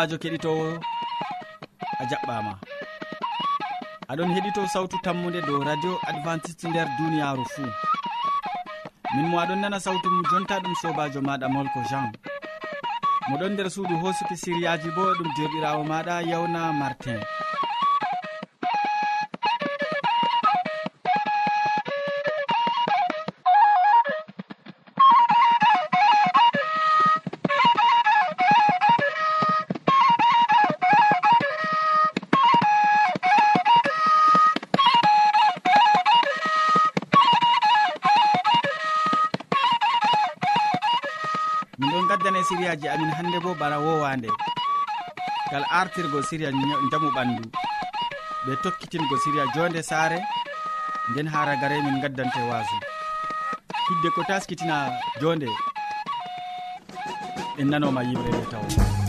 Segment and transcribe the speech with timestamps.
[0.00, 0.66] sobajo keɗitowo
[2.00, 2.52] a jaɓɓama.
[4.10, 7.68] Aɗon heɗito sawtu tammude dow radio adventiste nder duniyaru fuu.
[9.14, 12.12] Min mo aɗon nana sawtu mum jonta ɗum sobajo maɗa molko jean.
[13.28, 17.20] Moɗon nder suudu hosuki siriyaji bo ɗum jerɗirawo maɗa yawna martin.
[42.70, 44.28] siriyaji amin hannde bo bana wowande.
[45.50, 46.50] Ngal artirgo siriya
[46.90, 47.42] jamu ɓandu.
[48.46, 50.18] Ɓe tokkitingo siriya jonde saare
[51.10, 52.76] nden ha ragare min gaddante waso
[53.88, 55.46] hidde ko taskitina jonde.
[57.58, 58.99] En nanoma yimre yimɓeɓe taw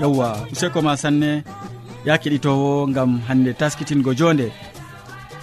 [0.00, 1.42] yewwa useko ma sanne
[2.04, 4.52] ya keɗitowo gam hande taskitingo jonde.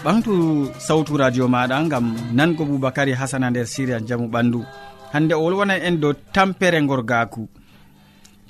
[0.04, 0.34] Ɓamtu
[0.78, 4.66] sawtu radio maɗa gam nango boubacary hasana nder syria jaamu ɓandu.
[5.14, 7.50] Hande o wolwona en dow tampere gorgaku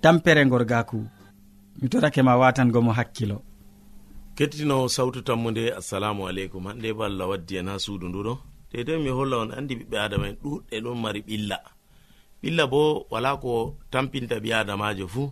[0.01, 0.99] tampere gorgaku
[1.81, 3.41] mi torake ma watangomo hakkilo.
[4.35, 6.65] Kettinowo sawtu tammude assalamu aleykum.
[6.67, 8.37] Hande bo allah waddi en ha suudu nduɗo
[8.71, 11.57] dedei mi holla on andi ɓiɓɓe adama en ɗuɗɗe ɗon mari ɓilla.
[12.43, 15.31] Ɓilla bo wala ko tampinta ɓi adamajo fuu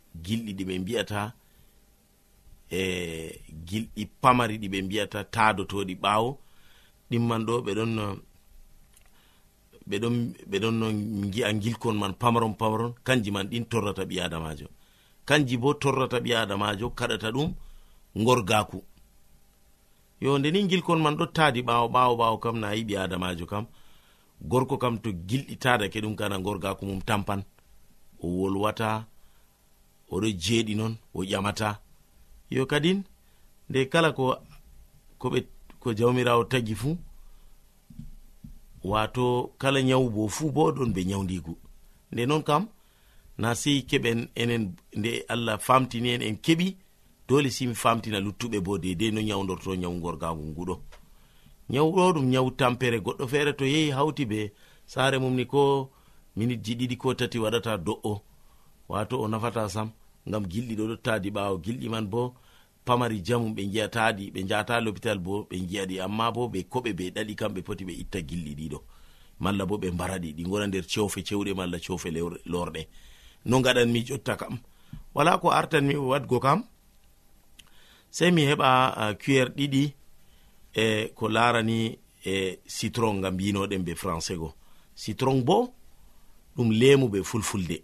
[0.23, 1.33] gilɗi ɗi ɓe mbiyata
[2.71, 2.81] e
[3.67, 6.37] gilɗi pamari ɗi ɓe mbiyata taadotoɗi ɓaawo.
[7.09, 7.91] Ɗimman ɗo ɓeɗon
[9.89, 10.15] ɓeɗon
[10.51, 10.87] ɓeɗon no
[11.33, 12.93] gi'a gilkon man pamaron pamaron.
[13.03, 14.67] Kanji man ɗin torrata ɓi adamajo
[15.25, 17.53] kanji bo torrata ɓi adamajo kaɗata ɗum
[18.15, 18.83] gorgaku
[20.21, 23.65] yo nde ni gilkon man ɗo taadi ɓaawo ɓaawo ɓaawo kam na yiɓi adamajo kam.
[24.41, 27.43] Gorko kam to gilɗi tadake ɗum kana gorgaku mum tampan.
[28.23, 29.05] O wolwata
[30.13, 31.79] oɗo jeeɗi non o ƴamata.
[32.49, 33.03] Yo kadin
[33.69, 34.23] nde kala ko
[35.19, 35.39] koɓe
[35.79, 36.97] ko jawmirawo tagi fuu
[38.83, 41.53] wato kala nyawu bo fuu bo ɗon be nyawdigu
[42.11, 42.67] nde noon kam
[43.37, 46.75] na sei keɓen enen nde allah famtini en en keɓi
[47.27, 50.75] dole simi famtina luttuɓe bo dedei no nyawdorto nyawugorgagu nguɗo.
[51.69, 54.51] Nyawɗo ɗum nyawu tampere goɗɗo feere to yehi hawti be
[54.85, 55.89] saare mum ni ko
[56.35, 58.21] minitji ɗiɗi ko tati waɗata do'o.
[58.89, 59.91] Wato o nafata sam.
[60.27, 62.33] ngam gilɗi ɗo dottaadi ɓawo gilɗi man bo
[62.85, 67.11] pamari jamu ɓe giyataɗi ɓe jata lopital bo ɓe giyaɗi amma bo ɓe koɓe ɓe
[67.15, 68.79] ɗaɗi kamɓe poti ɓe itta gilɗi ɗiɗo
[69.39, 70.43] malla bo ɓe mbaraɗi ɗi.
[70.43, 72.09] Gona nder cewfe cewɗe malla cewfe
[72.45, 72.87] lorɗe.
[73.45, 74.59] No gaɗanmi jotta kam.
[75.13, 76.63] Wala ko artanmi wadgo kam
[78.09, 79.93] sei mi heɓa cuer ɗiɗi
[80.75, 84.53] e ko larani e citron gam mbinoɗen be français go.
[84.95, 85.73] Citron bo
[86.55, 87.83] ɗum lemu ɓe fulfulde.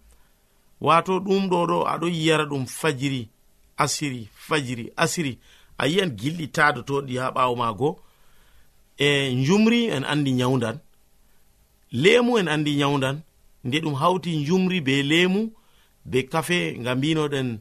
[0.81, 3.29] wato ɗum ɗo ɗo aɗo yiyara ɗum fajiri
[3.77, 5.39] asiri fajiri asiri.
[5.77, 7.99] A yiyan gilɗi tadotoɗi ha ɓawo mago
[8.97, 9.07] e
[9.45, 10.77] jumri en andi nyawdan
[11.91, 13.21] lemu en andi nyawdan
[13.63, 15.41] nde ɗum hawti jumri be lemu
[16.05, 17.59] be kafe nga mbinoɗen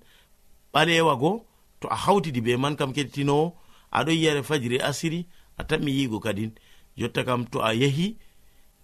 [0.72, 1.44] ɓalewa go
[1.80, 3.56] to a hawtidi be man kam kettinowo
[3.92, 5.26] aɗo yiyare fajiri asiri
[5.58, 6.52] a tanmi yigo kadin.
[6.96, 8.16] Jotta kam to a yehi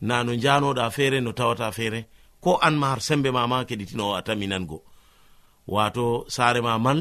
[0.01, 2.07] na no njanoɗa feere no tawata feere.
[2.47, 4.79] ko an ma har sembe ma ma keɗitinowo a taminango
[5.75, 6.05] wato
[6.35, 6.99] saare ma man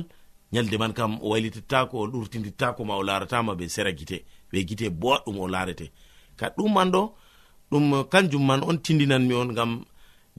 [0.56, 4.18] yalde man kam o wailitittako o ɗurtidittako ma o laratama be sera gite
[4.50, 5.86] be gite boɗɗum o larete
[6.39, 7.01] ka ɗum man ɗo
[7.71, 9.71] ɗum kanjum man on tindinanmi on gam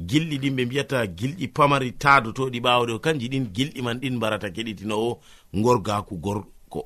[0.08, 4.50] gilɗi ɗin ɓe mbiyata gilɗi pamari tadotoɗi ɓawɗe o kanji ɗin gilɗi man ɗin mbarata
[4.50, 5.10] keɗitinowo
[5.54, 6.82] gorgaku gorko.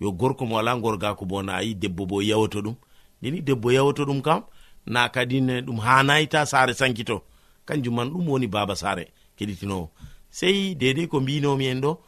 [0.00, 2.76] Yo gorko mo wala gorgaku bo na ayi debbo bo yawoto ɗum.
[3.20, 4.42] Ndeni debbo yawoto ɗum kam
[4.88, 7.22] na kadin ɗum hanayita sare sankito.
[7.66, 9.04] Kanjum man ɗum woni baba sare
[9.36, 9.90] keɗitinowo.
[10.30, 11.98] Sei dedei ko mbinomi en ɗo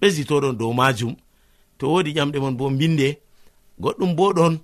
[0.00, 1.14] ɓesditoɗon dow majum.
[1.78, 3.18] To wodi ƴamɗe mon bo mbinde
[3.82, 4.54] goɗɗum bo ɗon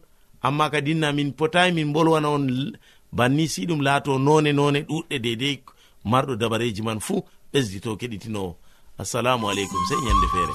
[0.42, 2.46] amma kadinna min potayi min bolwana on
[3.12, 5.56] banni si ɗum laato none none ɗuɗɗe dedei
[6.04, 8.56] marɗo dabareji man fuu ɓesdito keɗitinowo.
[8.98, 10.54] Assalamu aleykum sei ñande feere.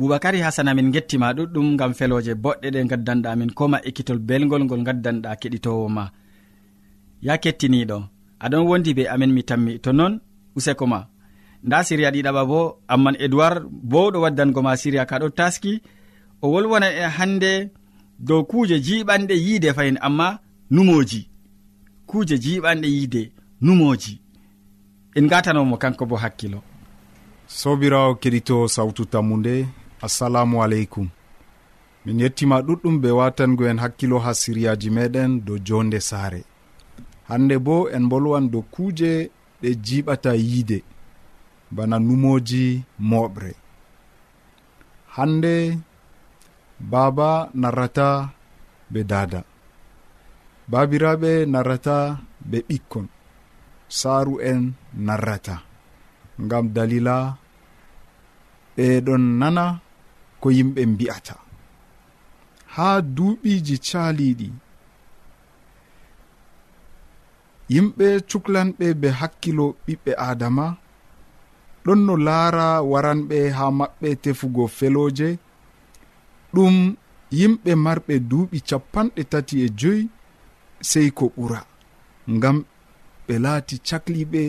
[0.00, 4.82] boubacary hasana min gettima ɗuɗɗum gam feloje boɗɗe ɗe gaddanɗa min koma ekkitol belgol ngol
[4.88, 6.04] gaddanɗa keɗitowo ma.
[7.26, 7.98] Ya kettiniɗo
[8.44, 10.14] aɗon wondi be amin mi tammi to noon
[10.56, 10.98] useko ma.
[11.64, 12.60] Nda siriya ɗiɗaɓa bo
[12.94, 15.72] amman edoird bowɗo waddango ma siriya ka ɗo taski.
[16.42, 17.52] O wolwona e hande
[18.26, 20.26] dow kuje jiɓanɗe yiide fayin amma
[20.70, 21.20] numoji.
[22.06, 23.22] Kuje jiɓanɗe yiide
[23.64, 24.14] numoji.
[25.16, 26.58] En gatanomo kanko bo hakkilo.
[27.46, 29.54] Sobirawo keɗito sawtu tammu nde
[30.06, 31.08] assalamu aleykum
[32.04, 36.40] min yettima ɗuɗɗum be watango en hakkilo ha siriyaji meɗen dow jonde saare.
[37.28, 39.12] Hande bo en bolwan dow kuje
[39.60, 40.78] ɗe jiɓata yiide
[41.74, 42.64] bana numoji
[43.10, 43.52] moɓre.
[45.16, 45.54] Hande
[46.90, 47.30] baba
[47.60, 48.08] narrata
[48.92, 49.40] be dada.
[50.70, 51.96] Babiraɓe narrata
[52.50, 53.06] be ɓikkon.
[53.98, 54.62] Saaru en
[55.06, 55.56] narrata.
[56.44, 57.16] Ngam dalila
[58.76, 59.64] ɓeɗon nana
[60.40, 61.34] ko yimɓe mbi'ata.
[62.74, 64.48] Haa duuɓiiji caaliiɗi
[67.72, 70.66] yimɓe cuklanɓe be hakkilo ɓiɓɓe aadama
[71.84, 75.28] ɗon no laara waranɓe haa maɓɓe tefugo felooje
[76.54, 76.74] ɗum
[77.38, 80.02] yimɓe marɓe duuɓi capanɗe tati e joyi
[80.90, 81.60] sey ko ɓura
[82.34, 82.56] ngam
[83.26, 84.42] ɓe laati cakliɓe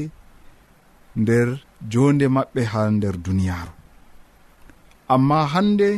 [1.22, 1.48] nder
[1.92, 3.74] jonde maɓɓe ha nder duniyaaru.
[5.14, 5.90] amma hande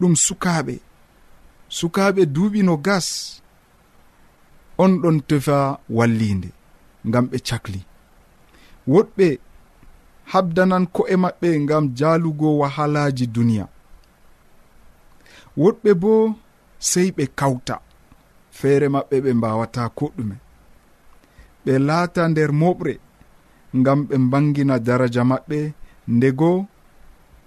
[0.00, 0.74] ɗum sukaɓe
[1.78, 3.08] sukaɓe duuɓi no gas.
[4.82, 5.58] On ɗon tefa
[5.96, 6.48] wallinde
[7.08, 7.80] ngam ɓe cakli.
[8.92, 9.26] Woɗɓe
[10.32, 13.64] habdanan ko'e maɓɓe ngam jalugo wahalaji duniya.
[15.60, 16.12] Woɗɓe bo
[16.88, 17.76] sey ɓe kawta.
[18.58, 20.36] Feere maɓɓe ɓe mbawata ko ɗume
[21.64, 22.92] ɓe laata nder moɓre
[23.78, 25.58] ngam ɓe mbangina daraja maɓɓe
[26.16, 26.50] ndego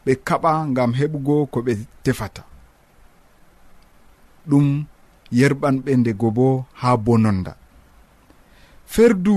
[0.05, 2.41] ɓe kaɓa gam heɓugo ko ɓe tefata.
[4.49, 4.67] Ɗum
[5.37, 6.47] yerɓanɓe ndego bo
[6.81, 7.53] ha bononda.
[8.93, 9.35] Ferdu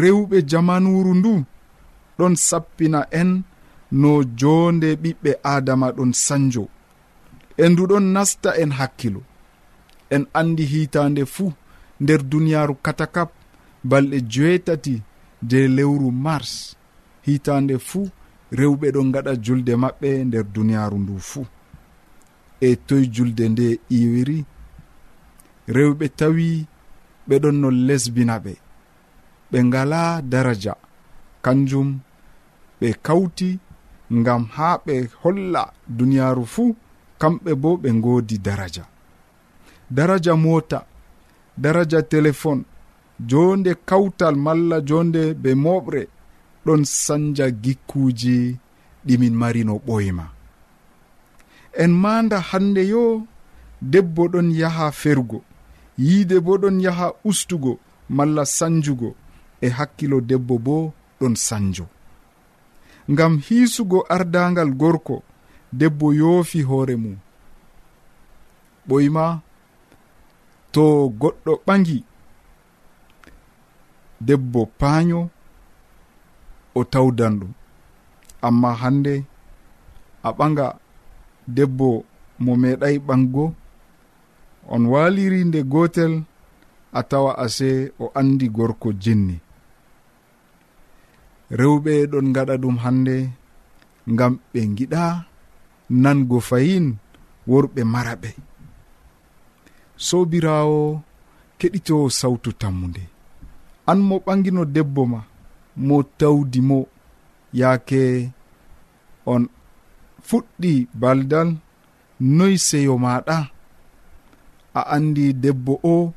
[0.00, 1.32] rewɓe jamanuru ndu
[2.18, 3.30] ɗon sappina en
[4.00, 6.64] no jonde ɓiɓɓe adama ɗon sanjo.
[7.62, 9.20] E ndu ɗon nasta en hakkilo
[10.14, 11.52] en andi hitande fuu
[12.00, 13.30] nder duniyaru katakap
[13.90, 14.94] balɗe joetati
[15.48, 16.76] je lewru mars.
[17.26, 18.08] Hitande fuu
[18.52, 21.46] rewɓe ɗon gaɗa julde maɓɓe nder duniyaaru ndu fuu
[22.60, 23.66] e toye julde nde
[23.98, 24.44] iwiri
[25.68, 26.66] rewɓe tawi
[27.28, 28.52] ɓeɗon no lesbina ɓe.
[29.50, 30.74] Ɓe ngala daraja
[31.44, 31.88] kanjum
[32.80, 33.58] ɓe kawti
[34.18, 35.62] ngam ha ɓe holla
[35.96, 36.76] duniyaaru fuu
[37.20, 38.84] kamɓe bo ɓe ngoodi daraja.
[39.90, 40.78] Daraja moota
[41.62, 42.62] daraja téléphone
[43.30, 46.02] jonde kawtal malla jonde be moɓre
[46.66, 48.58] ɗon sanja gikkuji
[49.06, 50.24] ɗimin mari no ɓoyma.
[51.82, 53.26] En manda hande yo
[53.82, 55.38] debbo ɗon yaha fergo
[55.98, 57.78] yiide bo ɗon yaha ustugo
[58.08, 59.14] malla sanjugo
[59.60, 61.86] e hakkilo debbo bo ɗon sanjo.
[63.10, 65.22] Ngam hiisugo ardangal gorko
[65.72, 67.16] debbo yoofi hoore mum.
[68.88, 69.40] Ɓoyma
[70.72, 70.84] to
[71.20, 72.04] goɗɗo ɓagi
[74.20, 75.30] debbo paaño
[76.78, 77.52] o tawdan ɗum.
[78.46, 79.14] Amma hande
[80.22, 80.66] a ɓaga
[81.56, 81.88] debbo
[82.44, 83.44] mo meeɗay ɓango
[84.74, 86.12] on waliri nde gotel
[86.92, 87.68] a tawa ase
[88.02, 89.36] o andi gorko jinni.
[91.58, 93.14] Rewɓe ɗon gaɗa ɗum hande
[94.12, 95.02] ngam ɓe giɗa
[96.02, 96.86] nango fayin
[97.50, 98.30] worɓe maraɓe.
[100.06, 100.80] Sobirawo
[101.58, 103.02] keɗito sawtu tammude
[103.90, 105.20] an mo ɓangino debbo ma
[105.86, 106.78] mo tawdi mo
[107.60, 108.30] yaake
[109.32, 109.42] on
[110.28, 111.48] fuɗɗi baldal
[112.36, 113.36] noy seyo maɗa
[114.74, 116.12] a andi debbo o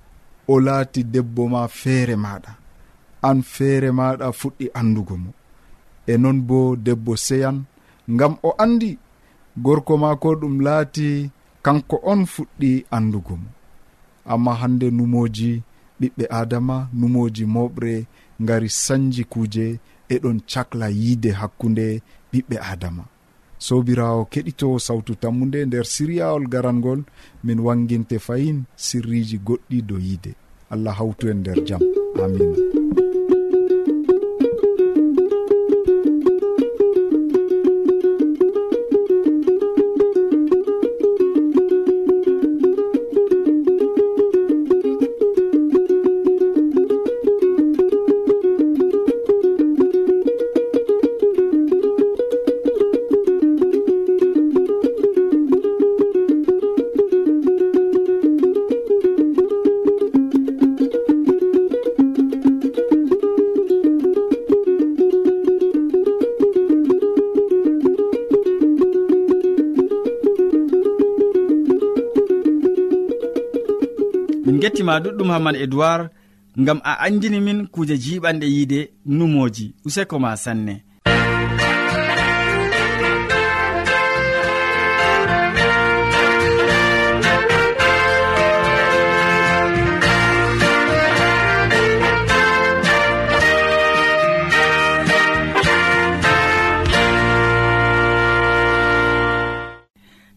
[0.48, 2.52] o laati debbo ma feere maɗa
[3.28, 5.32] an feere maɗa fuɗɗi andugo mo.
[6.08, 7.58] E non bo debbo seyan
[8.14, 8.90] ngam o andi
[9.64, 11.08] gorko maako ɗum laati
[11.66, 13.50] kanko on fuɗɗi andugo mo.
[14.32, 15.52] Amma hande numoji
[16.00, 17.94] ɓiɓɓe adama numoji moɓre
[18.40, 19.80] gari sanji kuuje
[20.10, 22.02] eɗon cakla yiide hakkunde
[22.34, 23.04] ɓiɓɓe adama.
[23.60, 27.02] Sobirawo keɗito sawtu tammude nder siriyawol garangol
[27.44, 30.32] min wanginte fayin sirriji goɗɗi do yiide.
[30.70, 31.82] Allah hawtu en nder jaam
[32.24, 33.17] amina
[74.98, 76.10] ma ɗuɗɗum hamman edoird
[76.62, 78.80] ngam a andini min kuje jiɓanɗe yiide
[79.18, 79.66] numoji.
[79.86, 80.76] Useko ma sanne.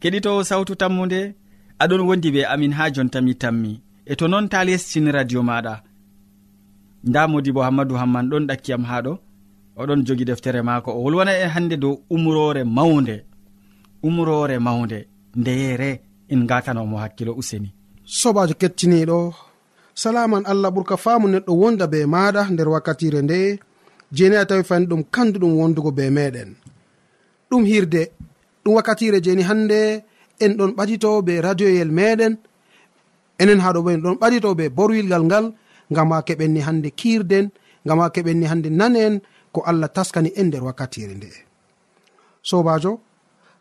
[0.01, 1.21] Keɗitowo sawtu tammude
[1.83, 3.73] aɗon wondi be amin ha jontami tammi.
[4.11, 5.75] e to noon ta lestini radio maɗa.
[7.09, 9.13] Nda modi bo hammadou hamman ɗon ɗakkiyam ha ɗo.
[9.81, 10.91] Oɗon jogi deftere maako.
[10.99, 13.17] O wolwana en hande dow umrore mawde
[14.07, 14.99] umrore mawde
[15.41, 15.91] ndeyere
[16.33, 17.69] en gatanomo hakkilo useni.
[18.21, 19.19] Sobajo kettiniɗo.
[20.03, 23.39] Salaman allah ɓurka faamu neɗɗo wonda be maɗa nder wakkatire nde.
[24.17, 26.51] Jeni a tawi fani ɗum kandu ɗum wondugo be meɗen.
[27.51, 28.03] Ɗum hirde.
[28.63, 29.81] Ɗum wakkatire jeni hande
[30.45, 32.35] en ɗon ɓaɗito be radioyel meɗen.
[33.41, 35.47] enen haɗo bo en ɗon ɓaɗito be borwilgal ngal
[35.93, 37.47] ngam ha keɓenni hande kiirden
[37.85, 39.15] ngam ha keɓenni hande nane en
[39.53, 41.31] ko allah taskani en nder wakkatire nde.
[42.43, 43.01] Sobajo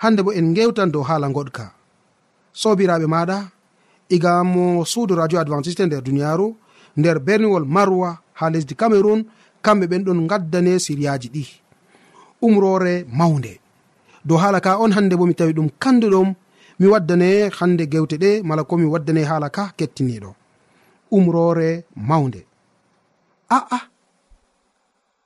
[0.03, 1.65] hande bo en gewtan dow haala goɗka.
[2.53, 3.37] Sobiraɓe maɗa
[4.09, 6.47] igamo suudu radio adventiste nder duniyaru
[6.97, 9.23] nder berniwol marwa ha lesdi cameron
[9.65, 11.43] kamɓe ɓen ɗon gaddane siriyaji ɗi.
[12.41, 13.59] Umrore mawnde.
[14.25, 16.35] Dow haala ka on hande bo mi tawi ɗum kanduɗom
[16.79, 20.31] mi waddane hande gewte ɗe mala komi waddane haala ka kettiniɗo
[21.11, 22.45] umrore mawnde.
[23.49, 23.79] Aa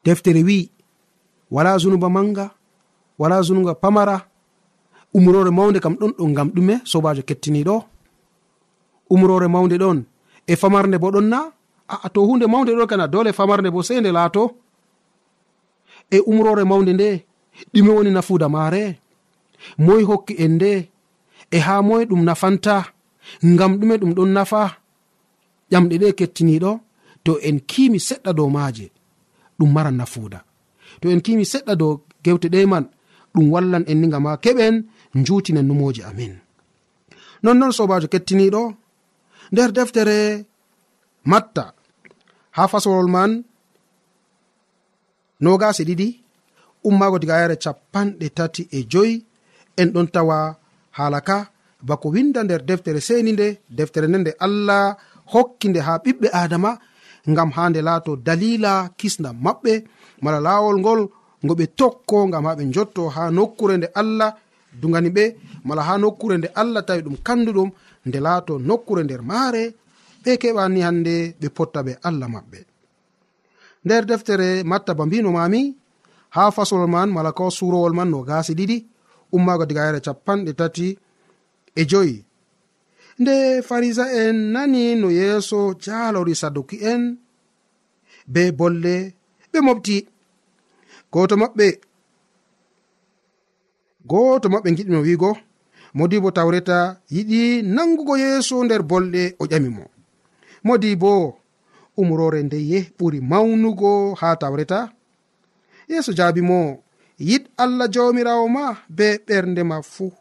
[0.06, 0.70] deftere wi
[1.52, 2.52] wala zunuba manga
[3.20, 4.18] wala zunuba pamara.
[5.14, 7.76] Umrore mawnde kam ɗon ɗo gam ɗume sobajo kettiniɗo
[9.14, 10.04] umrore mawnde ɗon
[10.48, 11.40] e famarde bo ɗon na
[11.94, 14.44] aa to hunde mawnde ɗon kana dole famarde bo sei nde laato.
[16.10, 17.26] E umrore mawnde nde
[17.74, 19.00] ɗume woni nafuda maare.
[19.78, 20.72] Moy hokki en nde
[21.56, 22.76] e ha moye ɗum nafanta
[23.52, 24.62] ngam ɗume ɗum ɗon nafa
[25.72, 26.72] ƴamɗe ɗe kettiniɗo
[27.26, 28.86] to en kimi seɗɗa dow maaje
[29.58, 30.40] ɗum maran nafuuda.
[31.02, 31.94] To en kimi seɗɗa dow
[32.24, 32.86] gewte ɗe man
[33.34, 34.76] ɗum wallan en ni gam ha keɓen
[35.26, 36.34] jutinen numoji amin.
[37.44, 38.62] Nonnon sobajo kettiniɗo
[39.52, 40.18] nder deftere
[41.32, 41.66] matta
[42.56, 43.32] ha fasolol man
[45.44, 46.08] nogasi ɗiɗi
[46.88, 49.16] ummago diga yare capanɗe tati e joyi
[49.82, 50.38] en ɗon tawa
[50.98, 51.38] haala ka
[51.88, 53.48] bako winda nder deftere seni nde
[53.78, 54.84] deftere nde nde allah
[55.34, 56.72] hokki nde ha ɓiɓɓe adama
[57.32, 59.74] ngam ha nde laato dalila kisnam maɓɓe
[60.24, 61.02] mala laawol ngol
[61.44, 64.30] ngo ɓe tokko ngam ha ɓe jotto ha nokkure nde allah
[64.82, 65.24] dugani ɓe
[65.68, 67.70] mala ha nokkure nde allah tawi ɗum kanduɗum
[68.08, 69.64] nde laato nokkure nder maare
[70.24, 72.60] ɓe keɓani hande ɓe potta ɓe allah maɓɓe.
[73.86, 75.62] Nder deftere matta ba mbino mami
[76.36, 78.78] ha fasolol man mala ko surowol man no gasi ɗiɗi
[79.36, 80.88] ummaago diga yare capanɗe tati
[81.80, 82.18] e joyi.
[83.20, 83.36] Nde
[83.68, 87.02] farisa en nani no yeeso jalori saduki en
[88.34, 88.96] be bolle
[89.52, 89.96] ɓe mofti
[91.14, 91.68] goto maɓɓe
[94.10, 95.32] goto maɓɓe giɗimo wiigo
[95.98, 96.78] modibo tawreta
[97.16, 97.42] yiɗi
[97.76, 99.84] nangugo yeeso nder bolɗe o ƴami mo.
[100.66, 101.12] Modi bo
[101.98, 104.80] umrore ndeye ɓuri mawnugo ha tawreta.
[105.90, 106.83] Yeeso jaabi mo
[107.30, 108.66] yiɗ allah jawmirawo ma
[108.98, 110.12] be ɓernde ma fuu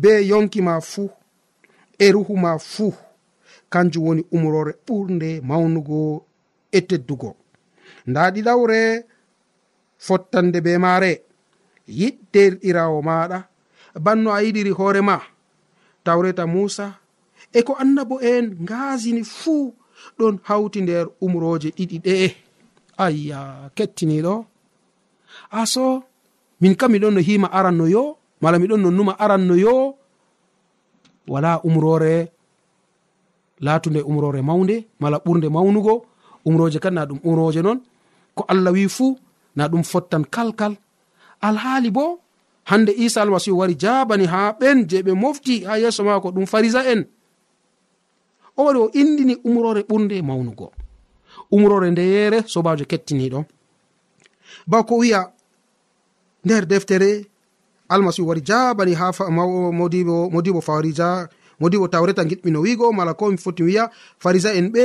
[0.00, 1.10] be yonki ma fuu
[1.98, 2.94] e ruhu ma fuu.
[3.72, 5.98] Kanjum woni umrore ɓurde mawnugo
[6.72, 7.30] e teddugo.
[8.06, 8.80] Nda ɗiɗawre
[10.06, 11.12] fottande be maare.
[11.98, 13.38] Yiɗ derɗirawo maɗa.
[14.04, 15.16] Banno a yiɗiri hoorema
[16.04, 16.86] tawreta musa
[17.52, 19.74] e ko annabo en ngaasini fuu
[20.18, 22.28] ɗon hawti nder umroje ɗiɗi ɗe'e
[23.04, 23.38] ayya
[23.76, 24.34] kettiniɗo.
[25.60, 25.84] Aso
[26.62, 28.02] min kam miɗon no hima aranno yo
[28.42, 29.74] mala miɗon no numa aranno yo
[31.32, 32.14] wala umrore
[33.66, 35.94] latunde umrore mawde mala ɓurde mawnugo
[36.46, 37.78] umroje kan na ɗum umroje non
[38.36, 39.18] ko allah wi fuu
[39.56, 40.76] na ɗum fottan kalkal.
[41.40, 42.20] Alhaali bo
[42.64, 46.80] hande isa almasihu wari jabani ha ɓen je ɓe mofti ha yeeso mako ɗum farisa
[46.92, 47.04] en.
[48.56, 50.72] O wari o indini umrore ɓurde mawnugo.
[51.50, 53.44] Umrore ndeyere sobajo kettiniɗo
[54.66, 55.32] bako wiya
[56.44, 57.26] nder deftere
[57.88, 59.12] almasihu wari jabani ha
[59.72, 61.28] modibo modibo farisa
[61.60, 64.84] modibo tawreta giɗmino wigo mala ko mi foti wiya farisa en ɓe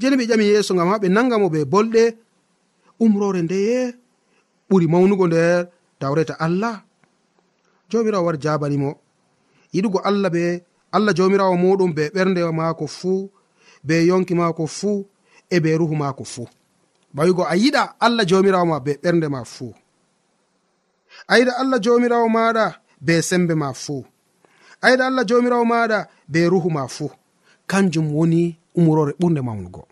[0.00, 2.04] jeni ɓe ƴami yeeso gam ha ɓe nangamo ɓe bolɗe
[3.04, 3.94] umrore ndeye
[4.70, 5.68] ɓuri mawnugo nder
[6.00, 6.82] tawreta allah.
[7.90, 8.90] Jomirawo wari jabanimo
[9.74, 13.30] yiɗugo allah be allah jomirawo muɗum be ɓernde mako fuu
[13.86, 15.06] be yonki mako fuu
[15.50, 16.48] e be ruhu mako fuu.
[17.14, 19.74] Bawigo a yiɗa allah jomirawo ma be ɓernde ma fuu.
[21.32, 22.64] ayiɗa allah jomirawo maɗa
[23.06, 24.02] be sembe ma fuu
[24.84, 25.98] ayiɗa allah jomirawo maɗa
[26.32, 27.10] be ruhu ma fuu
[27.70, 28.42] kanjum woni
[28.78, 29.82] umrore ɓurde mawnugo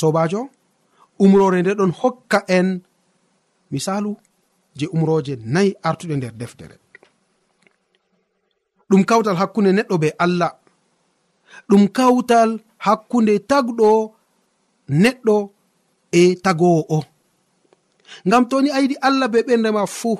[0.00, 0.40] sobajo
[1.24, 2.68] umrore nde ɗon hokka en
[3.70, 4.10] misalu
[4.78, 6.76] je umroje nayi artuɗe nder deftere.
[8.88, 10.52] Ɗum kawtal hakkunde neɗɗo be allah.
[11.68, 12.50] Ɗum kawtal
[12.86, 13.88] hakkunde tagɗo
[15.02, 15.36] neɗɗo
[16.12, 16.98] e tagowo o
[18.26, 20.16] ngam toni ayiɗi allah be ɓernde ma fuu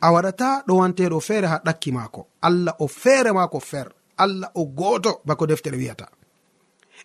[0.00, 2.26] a waɗata ɗo wanteɗo feere ha ɗakki maako.
[2.42, 3.88] Allah o feere maako fer.
[4.18, 6.06] Allah o gooto bako deftere wi'ata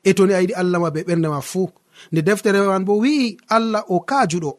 [0.03, 1.69] e toni a yiɗi allah ma be ɓernde ma fuu.
[2.11, 4.51] Nde deftere man bo wi'i allah o kaajuɗo.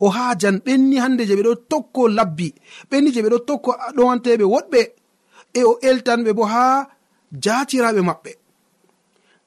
[0.00, 2.54] O haajan ɓenni hannde je ɓe ɗo tokko labbi.
[2.90, 4.80] Ɓenni je ɓe ɗo tokko ɗowanteɓe woɗɓe.
[5.58, 6.88] E o eltanɓe bo ha
[7.44, 8.30] jaatiraɓe maɓɓe.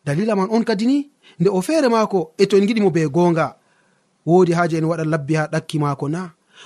[0.06, 0.98] Dalila man on kadi ni
[1.40, 3.56] nde o feere maako e to en giɗimo be goonga.
[4.26, 6.22] Woodi haaje en waɗa labbi ha ɗakki maako na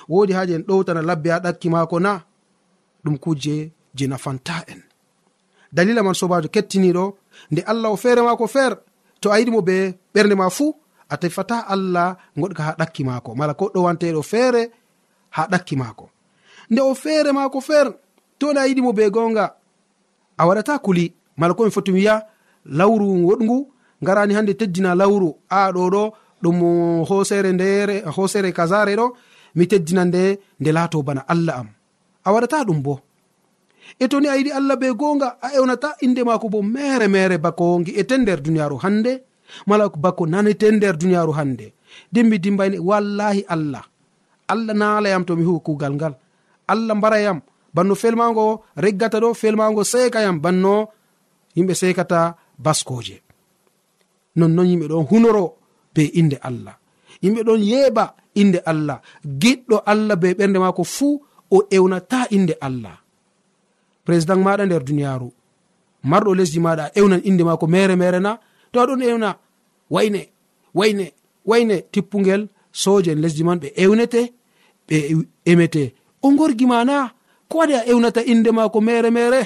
[0.09, 2.11] wodi haje en ɗowtana labbe ha ɗakki maako na
[3.03, 4.81] ɗum kuje je nafanta en
[5.75, 7.03] dalila man sobajo kettiniɗo
[7.51, 8.73] nde allah o feere maako feer
[9.21, 9.75] to a yiɗimo be
[10.13, 10.75] ɓernde ma fuu
[11.09, 13.35] a tefata allah goɗka ha ɗakki maako.
[13.35, 14.71] Mala ko ɗowanteɗo feere
[15.29, 16.09] ha ɗakki maako.
[16.69, 17.87] Nde o feere maako feer
[18.39, 19.55] to nde a yiɗimo be gonga
[20.37, 21.13] a waɗata kuli.
[21.37, 22.25] Mala komi foti wiya
[22.65, 23.57] lawru woɗgu
[24.03, 25.35] ngarani hande teddina lawru.
[25.49, 26.03] A ɗo ɗo
[26.43, 26.57] ɗum
[27.09, 29.07] hosere ndere hosere kasare ɗo
[29.55, 31.69] mi teddina nde nde laato bana allah am.
[32.25, 32.99] A waɗata ɗum bo.
[33.99, 37.37] E to ni a yiɗi allah be goonga a ewnata inde maako bo mere mere
[37.37, 39.11] bako gi'ete nder duniyaaru hannde
[39.67, 41.73] mala bako nanete nder duniyaaru hannde.
[42.13, 43.83] Dimmi dimbayni wallahi allah
[44.47, 46.13] allah naalayam to mi huwa kuugal ngal.
[46.67, 47.41] Allah mbarayam
[47.73, 50.89] banno felmago reggata ɗo felmago seekayam banno
[51.55, 53.21] yimɓe seekata baskoje
[54.35, 55.45] nonnon yimɓe ɗon hunoro
[55.93, 56.75] be inde allah.
[57.23, 58.03] Yimɓe ɗon yeeɓa
[58.41, 59.01] inde allah.
[59.41, 61.21] Giɗɗo allah be ɓernde maako fuu
[61.51, 62.97] o ewnata inde allah.
[64.05, 65.29] Président maɗa nder duniyaru
[66.09, 68.31] marɗo lesdi maɗa a ewnan inde maako mere mere na.
[68.71, 69.29] To aɗon ewna?
[69.89, 70.21] Wayne
[70.73, 71.05] wayne
[71.49, 74.21] wayne tippugel soje en lesdi man ɓe ewnete
[74.87, 74.95] ɓe
[75.51, 75.83] emete.
[76.21, 76.97] O gorgi ma na?
[77.49, 79.41] Ko waɗi a ewnata inde maako mere mere?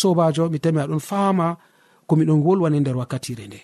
[0.00, 1.46] Sobajo mi tami aɗon fama
[2.08, 3.60] komiɗon wolwane nder wakkatire nde.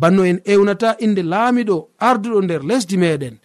[0.00, 1.76] banno en ewnata inde laamiɗo
[2.08, 3.36] arduɗo nder lesdi meɗen.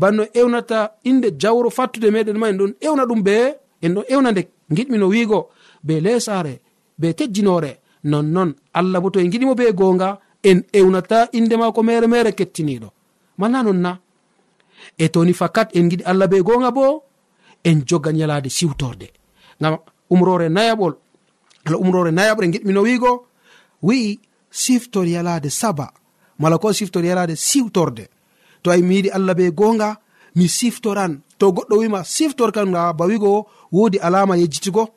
[0.00, 3.34] Banno ewnata inde jawro fattude meɗen ma en ɗon ewna ɗum be
[3.84, 4.42] en ɗon ewna nde
[4.76, 5.38] giɗmino wiigo
[5.86, 6.54] be lesare
[7.00, 7.72] be tejjinore
[8.04, 12.88] nonnon allah bo to en giɗimo be gonga en ewnata inde mako mere mere kettiniɗo
[13.38, 13.98] mana non na?
[14.98, 17.04] E toni fakat en giɗi allah be gonga bo
[17.64, 19.08] en joga yalade siwtorde
[19.60, 19.78] gam
[20.10, 20.94] umrore nayaɓol
[21.66, 23.26] ala umrore nayaɓre giɗmino wiigo
[23.82, 24.20] wi'i
[24.50, 25.92] siftor yalade saba.
[26.42, 28.04] mala ko siftori yarade siwtorde
[28.62, 29.88] to ay mi yiɗi allah be gonga
[30.34, 31.20] mi siftoran.
[31.38, 34.88] To goɗɗo wima siftor siftorkan ga ba wigo wodi alama yejjitugo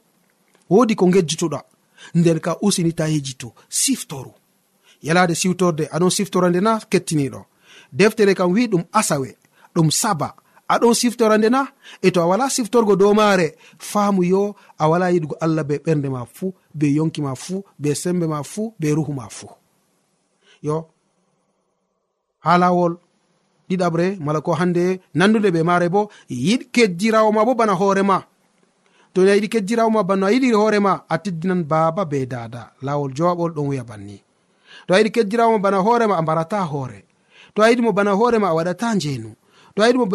[0.69, 1.59] wodi ko gejjituɗa
[2.15, 4.31] nden ka usini ta yejjito siftoru.
[5.01, 7.45] Yalade siwtorde aɗon siftora nde na kettiniɗo.
[7.91, 9.29] Deftere kam wi ɗum asawe
[9.75, 10.35] ɗum saba.
[10.67, 11.67] Aɗon siftora nde na
[12.01, 16.09] e to a wala siftorgo dow maare faamu yo a wala yiɗugo allah be ɓernde
[16.09, 19.49] ma fuu be yonki ma fuu be sembe ma fuu be ruhu ma fuu.
[20.61, 20.87] Yo
[22.45, 22.93] ha lawol.
[23.69, 24.83] Ɗiɗaɓre mala ko hande
[25.17, 28.17] nandude ɓe mare bo yiɗ kejjirawo ma bo bana hoorema
[29.13, 32.61] to a yiɗi kejjirawo ma bana a yiɗi hoorema a teddinan baaba be dada.
[32.85, 34.17] Lawol jowaɓol ɗon wiya banni.
[34.87, 36.99] To a yiɗi kejjirawo ma bana hoorema a mbarata hoore.
[37.55, 39.31] To a yiɗimo bana hoorema a waɗata njeenu.
[39.75, 40.05] To a yiɗimo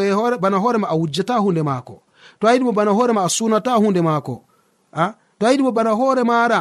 [0.40, 1.96] bana hoorema a wujjata hunde maako.
[2.38, 4.34] To a yiɗimo bana hoorema a sunata hunde maako.
[4.92, 5.14] A?
[5.38, 6.60] To a yiɗimo bana hoore maɗa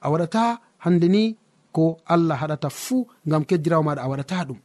[0.00, 0.42] a waɗata
[0.84, 1.36] hande ni
[1.72, 4.58] ko allah haɗata fuu ngam kejjirawo maɗa a waɗata ɗum.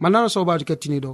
[0.00, 1.12] malnano sobajo kettiniɗo.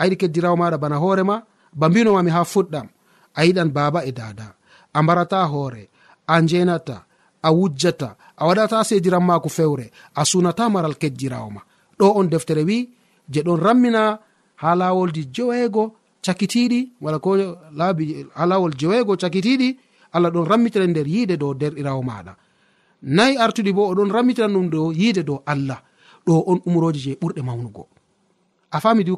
[0.00, 1.36] Ayiɗi keddirawo maɗa bana hoorema
[1.72, 2.86] ba mbinomami ha fuɗɗam.
[3.34, 4.54] A yiɗan baaba e dada.
[4.94, 5.88] A mbarata hoore
[6.26, 6.96] a njenata.
[7.42, 8.16] A wujjata.
[8.36, 9.86] A waɗata sediran mako fewre.
[10.14, 11.60] A sunata maral keddirawo ma.
[11.98, 12.78] Ɗo on deftere wi
[13.32, 14.18] je ɗon rammina
[14.62, 17.30] ha lawoldi jeweego cakitiɗi wala ko
[17.78, 19.68] laabi ha lawol jeweego cakitiɗi
[20.12, 22.32] allah ɗon rammitira nder yiide dow derɗirawo maɗa.
[23.02, 25.82] Nayi artuɗi bo oɗon rammitiran ɗum dow yiide dow allah.
[26.26, 27.86] ɗo on umroji je ɓurɗe mawnugo.
[28.70, 29.16] A fami du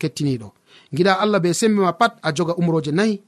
[0.00, 0.48] kettiniɗo.
[0.94, 3.22] Giɗa allah be sembe ma pat a joga umroje nayi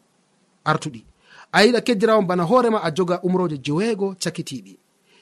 [0.64, 1.04] artuɗi.
[1.52, 4.74] A yiɗa keddirawon bana hoorema a joga umroje joweego cakitiɗi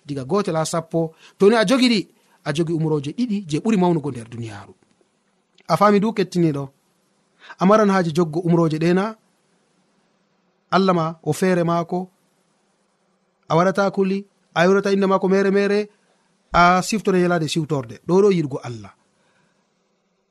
[0.08, 1.00] diga gotel ha sappo
[1.38, 2.00] toni a jogi ɗi
[2.44, 4.74] a jogi umroje ɗiɗi je ɓuri mawnugo nder duniyaru
[5.68, 6.64] a fami du kettiniɗo
[7.60, 9.04] a maran haji joggo umroje ɗena
[10.76, 11.98] allah ma o feere maako
[13.48, 14.18] a waɗata kuli
[14.54, 15.78] a yurata inde maako mere mere
[16.52, 18.00] a siftore yalade siwtorde.
[18.06, 18.92] Ɗo ɗo yiɗgo allah.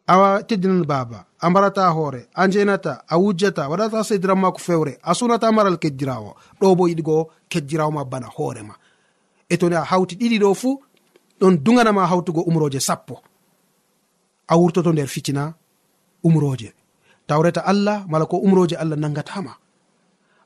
[0.08, 5.14] A teddinan baaba a mbarata hoore a njenata a wujjata waɗata sediran mako fewre a
[5.14, 6.36] sunata maral kejjirawo.
[6.62, 8.76] Ɗo bo yiɗgo kejjirawo ma bana hoorema
[9.50, 10.80] e toni a hawti ɗiɗi ɗo fuu
[11.40, 13.22] ɗon duganama hawtugo umroje sappo.
[14.48, 15.54] A wurtoto nder fitina
[16.24, 16.74] umroje.
[17.28, 19.54] Tawreta allah mala ko umroje allah nangatama.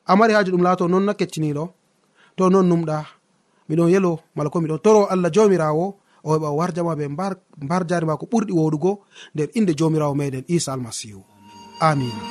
[0.08, 1.70] A mari haaji ɗum laato noon na kecciniɗo
[2.36, 3.06] to non numɗa
[3.72, 5.86] miɗon yelo mala ko miɗon toro allah jomirawo
[6.24, 7.06] o heɓa warjama ɓe
[7.64, 8.92] mbar jari ma ko ɓurɗi woɗugo
[9.34, 11.22] nder inde jomirawo meɗen isa almasihu.
[11.80, 12.22] Amina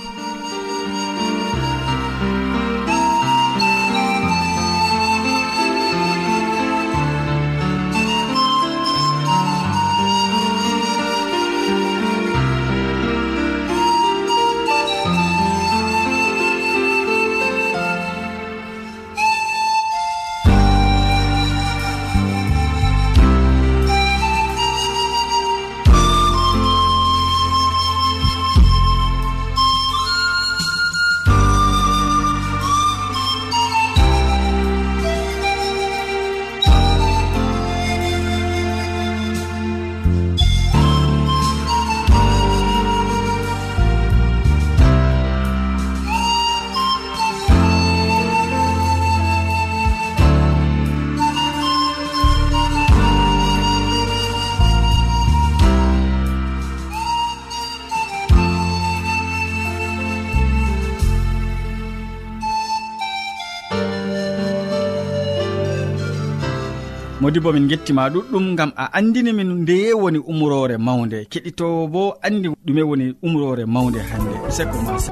[67.20, 72.02] modi bo min gettima ɗuɗɗum gam a andini min ndeye woni umrore mawde keɗitowo bo
[72.26, 75.10] andi ɗume woni umrore mawde hande useko masa.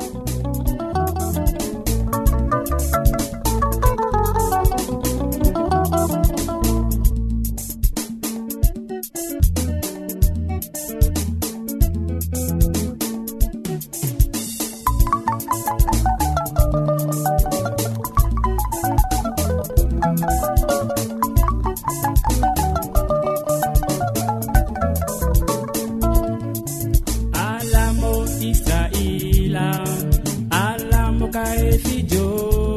[32.29, 32.68] o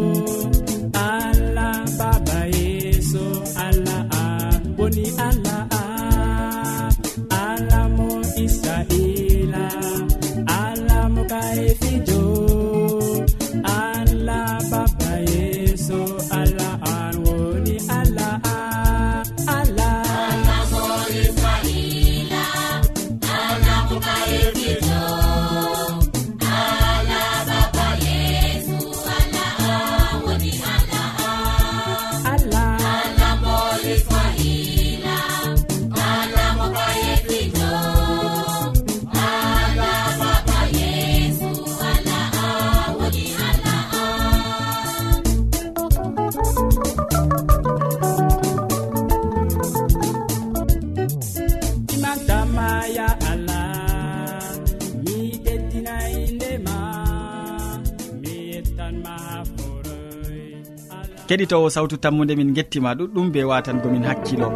[61.32, 64.50] keɗitowo sawtu tammude min gettima ɗuɗɗum be watangomin hakkilo.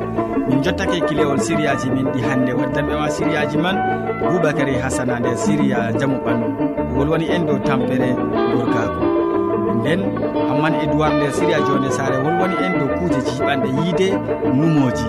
[0.47, 3.77] Min jottake kilewol siriyaji min ɗi hannde waddanɓe ma siriyaji man
[4.19, 6.47] boubacary hasana nder siriya jaamu ɓandu.
[6.97, 8.09] Wolwani en dow tampere
[8.51, 9.01] gorgago
[9.79, 10.01] nden
[10.51, 14.07] amman edoird nder siriya jonde sare wolwani en dow kuuje jiɓanɗe yiide
[14.57, 15.07] numoji.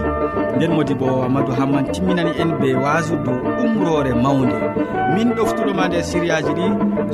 [0.56, 4.54] Nden modi bo amadou hamman timminani en be wasu dow umrore mawde
[5.14, 6.66] min ɗoftuɗoma nder siriyaji ɗi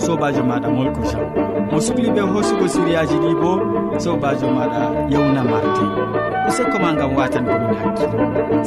[0.04, 1.41] sobajo maɗa molko jam
[1.72, 3.50] mo sukli ɓe hoosugo siriyaji ɗi bo
[4.04, 4.80] sobajo maɗa
[5.12, 5.84] yewna marde
[6.48, 8.16] usekkoma gam watan ɗumin hakkilo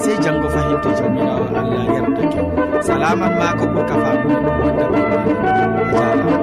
[0.01, 2.41] sey janggo fahinto jamirawo allah yerdake
[2.87, 4.99] salaman ma ko ɓurka famuɗe ɗum wonda ɓe
[5.85, 6.35] a jarama